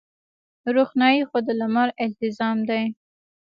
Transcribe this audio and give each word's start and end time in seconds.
روښنايي 0.75 1.21
خو 1.29 1.37
د 1.47 1.49
لمر 1.59 1.87
التزام 2.03 2.57
دی. 2.69 2.83